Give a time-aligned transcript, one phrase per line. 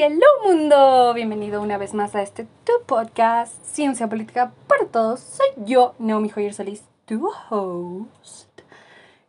[0.00, 5.18] Hello mundo, bienvenido una vez más a este tu podcast Ciencia Política para Todos.
[5.18, 8.60] Soy yo, Naomi Joyer Solís, tu host.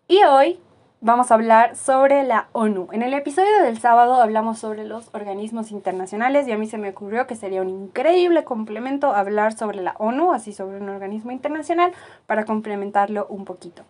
[0.08, 0.60] Y hoy
[1.02, 2.88] vamos a hablar sobre la ONU.
[2.92, 6.92] En el episodio del sábado hablamos sobre los organismos internacionales y a mí se me
[6.92, 11.94] ocurrió que sería un increíble complemento hablar sobre la ONU, así sobre un organismo internacional,
[12.28, 13.86] para complementarlo un poquito.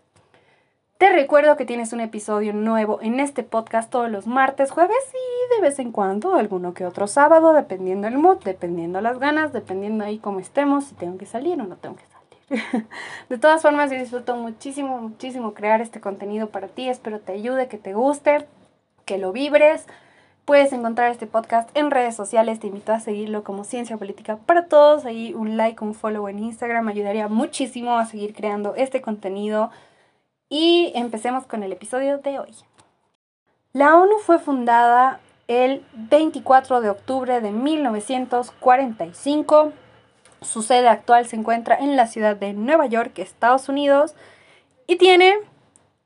[0.99, 5.55] Te recuerdo que tienes un episodio nuevo en este podcast todos los martes, jueves y
[5.55, 10.03] de vez en cuando alguno que otro sábado, dependiendo el mood, dependiendo las ganas, dependiendo
[10.03, 12.85] ahí cómo estemos, si tengo que salir o no tengo que salir.
[13.29, 16.89] de todas formas, yo disfruto muchísimo, muchísimo crear este contenido para ti.
[16.89, 18.45] Espero te ayude, que te guste,
[19.05, 19.85] que lo vibres.
[20.43, 22.59] Puedes encontrar este podcast en redes sociales.
[22.59, 25.05] Te invito a seguirlo como Ciencia Política para Todos.
[25.05, 29.71] Ahí un like, un follow en Instagram me ayudaría muchísimo a seguir creando este contenido
[30.49, 32.53] y empecemos con el episodio de hoy.
[33.71, 39.73] La ONU fue fundada el 24 de octubre de 1945.
[40.41, 44.15] Su sede actual se encuentra en la ciudad de Nueva York, Estados Unidos,
[44.87, 45.35] y tiene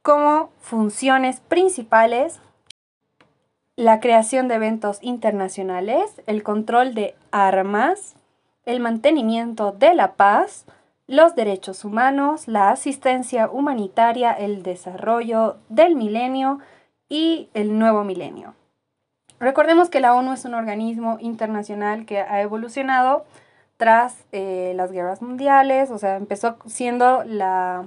[0.02, 2.42] como funciones principales
[3.76, 8.14] la creación de eventos internacionales, el control de armas,
[8.66, 10.66] el mantenimiento de la paz,
[11.08, 16.60] los derechos humanos, la asistencia humanitaria, el desarrollo del milenio
[17.10, 18.56] y el nuevo milenio.
[19.40, 23.26] Recordemos que la ONU es un organismo internacional que ha evolucionado
[23.78, 27.86] tras eh, las guerras mundiales, o sea, empezó siendo la,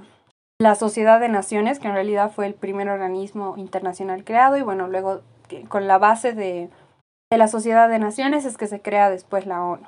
[0.78, 5.22] Sociedad de Naciones, que en realidad fue el primer organismo internacional creado, y bueno, luego
[5.68, 6.68] con la base de,
[7.30, 9.86] de la Sociedad de Naciones es que se crea después la ONU.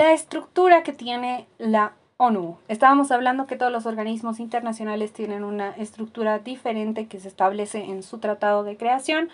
[0.00, 2.56] La estructura que tiene la ONU.
[2.66, 8.02] Estábamos hablando que todos los organismos internacionales tienen una estructura diferente que se establece en
[8.02, 9.28] su tratado de creación.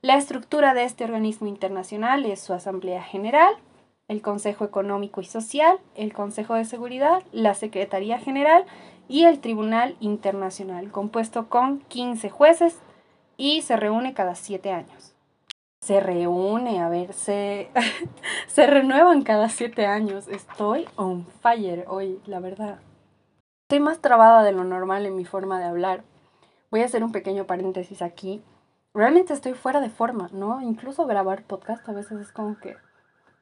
[0.00, 3.52] La estructura de este organismo internacional es su Asamblea General,
[4.08, 8.64] el Consejo Económico y Social, el Consejo de Seguridad, la Secretaría General
[9.06, 12.78] y el Tribunal Internacional, compuesto con 15 jueces
[13.36, 15.14] y se reúne cada siete años
[15.80, 17.70] se reúne, a ver, se,
[18.46, 20.28] se renuevan cada siete años.
[20.28, 22.80] Estoy on fire hoy, la verdad.
[23.62, 26.02] Estoy más trabada de lo normal en mi forma de hablar.
[26.70, 28.42] Voy a hacer un pequeño paréntesis aquí.
[28.92, 30.60] Realmente estoy fuera de forma, ¿no?
[30.60, 32.76] Incluso grabar podcast a veces es como que...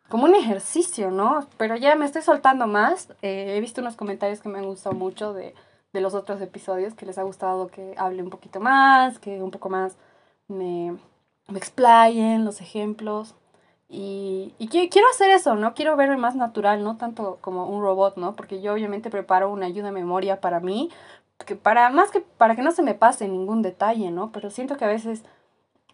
[0.08, 1.46] Como un ejercicio, ¿no?
[1.58, 3.10] Pero ya me estoy soltando más.
[3.20, 5.54] Eh, he visto unos comentarios que me han gustado mucho de,
[5.92, 9.50] de los otros episodios, que les ha gustado que hable un poquito más, que un
[9.50, 9.98] poco más
[10.46, 10.96] me,
[11.48, 13.34] me explayen los ejemplos.
[13.90, 15.72] Y, y quiero hacer eso, ¿no?
[15.74, 18.36] Quiero verme más natural, no tanto como un robot, ¿no?
[18.36, 20.90] Porque yo obviamente preparo una ayuda de memoria para mí,
[21.46, 24.30] que para, más que para que no se me pase ningún detalle, ¿no?
[24.32, 25.24] Pero siento que a veces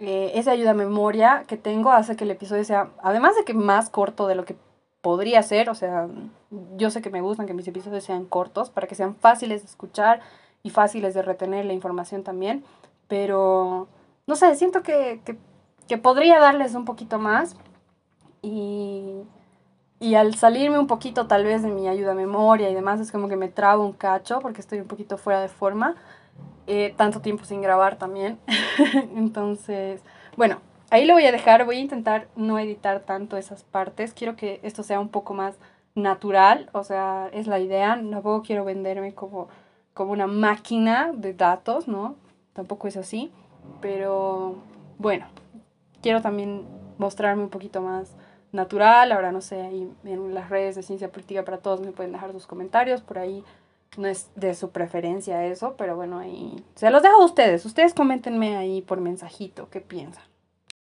[0.01, 3.55] eh, esa ayuda de memoria que tengo hace que el episodio sea, además de que
[3.55, 4.57] más corto de lo que
[5.01, 6.09] podría ser, o sea,
[6.77, 9.69] yo sé que me gustan que mis episodios sean cortos para que sean fáciles de
[9.69, 10.21] escuchar
[10.63, 12.65] y fáciles de retener la información también,
[13.07, 13.87] pero
[14.27, 15.21] no sé, siento que,
[16.03, 17.57] podría darles un poquito más
[18.43, 19.23] y,
[20.01, 23.13] y al salirme un poquito tal vez de mi ayuda a memoria y demás, es
[23.13, 25.97] como que me trabo un cacho porque estoy un poquito fuera de forma,
[26.67, 28.39] eh, tanto tiempo sin grabar también.
[29.17, 30.03] Entonces,
[30.37, 30.61] bueno,
[30.91, 34.61] ahí lo voy a dejar, voy a intentar no editar tanto esas partes, quiero que
[34.63, 35.57] esto sea un poco más
[35.95, 39.49] natural, o sea, es la idea, tampoco quiero venderme como,
[39.93, 42.17] como una máquina de datos, ¿no?
[42.53, 43.33] Tampoco es así.
[43.81, 44.57] Pero
[44.99, 45.27] bueno,
[46.03, 46.67] quiero también
[46.99, 48.15] mostrarme un poquito más
[48.53, 49.13] natural.
[49.13, 52.33] Ahora no sé, ahí en las redes de Ciencia Política para Todos me pueden dejar
[52.33, 53.03] sus comentarios.
[53.03, 53.45] Por ahí
[53.97, 57.65] no es de su preferencia eso, pero bueno, ahí se los dejo a ustedes.
[57.65, 60.25] Ustedes coméntenme ahí por mensajito qué piensan.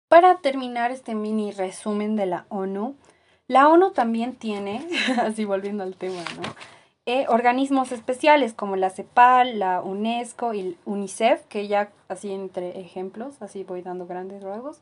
[0.07, 2.95] Para terminar este mini resumen de la ONU,
[3.47, 4.87] la ONU también tiene,
[5.21, 6.43] así volviendo al tema, ¿no?
[7.05, 13.41] Eh, organismos especiales como la CEPAL, la UNESCO y UNICEF, que ya así entre ejemplos,
[13.41, 14.81] así voy dando grandes rasgos,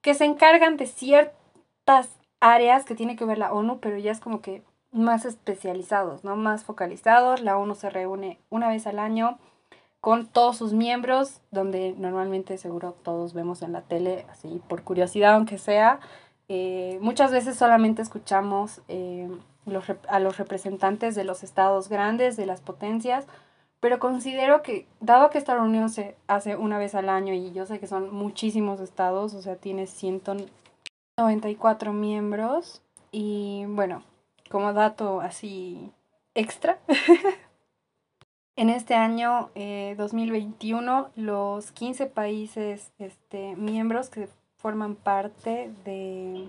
[0.00, 2.08] que se encargan de ciertas
[2.40, 6.36] áreas que tiene que ver la ONU, pero ya es como que más especializados, ¿no?
[6.36, 7.40] Más focalizados.
[7.42, 9.38] La ONU se reúne una vez al año
[10.00, 15.34] con todos sus miembros, donde normalmente seguro todos vemos en la tele, así por curiosidad
[15.34, 16.00] aunque sea.
[16.48, 19.28] Eh, muchas veces solamente escuchamos eh,
[20.08, 23.26] a los representantes de los estados grandes, de las potencias,
[23.80, 27.66] pero considero que, dado que esta reunión se hace una vez al año y yo
[27.66, 34.02] sé que son muchísimos estados, o sea, tiene 194 miembros, y bueno,
[34.50, 35.92] como dato así
[36.34, 36.78] extra,
[38.56, 39.50] en este año
[39.96, 46.48] 2021 eh, los 15 países este, miembros que forman parte de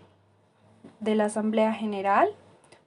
[1.00, 2.30] de la Asamblea General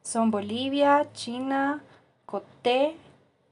[0.05, 1.83] son Bolivia, China,
[2.27, 2.97] Coté,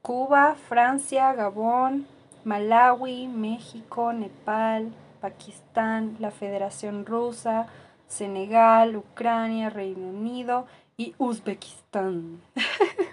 [0.01, 2.05] Cuba, Francia, Gabón,
[2.45, 7.67] Malawi, México, Nepal, Pakistán, la Federación Rusa,
[8.07, 12.39] Senegal, Ucrania, Reino Unido y Uzbekistán.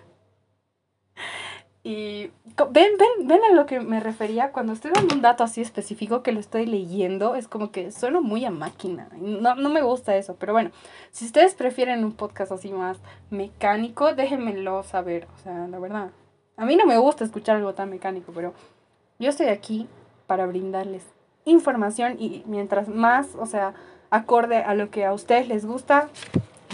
[1.82, 2.30] y
[2.70, 6.22] ven, ven, ven a lo que me refería cuando estoy dando un dato así específico
[6.22, 9.08] que lo estoy leyendo, es como que sueno muy a máquina.
[9.16, 10.70] No, no me gusta eso, pero bueno,
[11.10, 12.98] si ustedes prefieren un podcast así más
[13.30, 15.26] mecánico, déjenmelo saber.
[15.36, 16.10] O sea, la verdad,
[16.58, 18.52] a mí no me gusta escuchar algo tan mecánico, pero
[19.18, 19.88] yo estoy aquí
[20.26, 21.04] para brindarles
[21.46, 23.72] información y mientras más, o sea,
[24.10, 26.10] acorde a lo que a ustedes les gusta,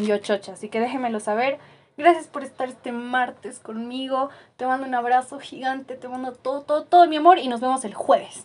[0.03, 0.55] yo chocha.
[0.55, 1.59] Así que déjenmelo saber.
[1.97, 4.29] Gracias por estar este martes conmigo.
[4.57, 7.85] Te mando un abrazo gigante, te mando todo, todo, todo mi amor y nos vemos
[7.85, 8.45] el jueves.